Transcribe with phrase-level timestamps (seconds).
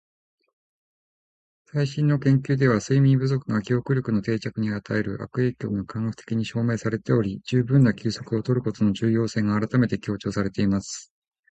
[1.67, 11.13] 「最新の研究では、睡眠不足が記憶力の定着に与える悪影響が科学的に証明されており、十分な休息を取ることの重要性が改めて強調されています。」